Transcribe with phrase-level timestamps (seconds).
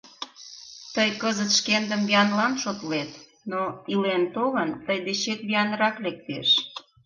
[0.95, 3.11] Тый кызыт шкендым виянлан шотлет,
[3.51, 3.61] но,
[3.93, 6.49] илен-толын, тый дечет виянрак лектеш.